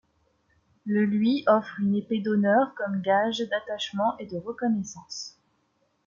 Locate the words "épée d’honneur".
1.95-2.73